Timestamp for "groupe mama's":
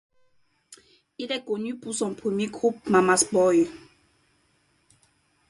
2.47-3.23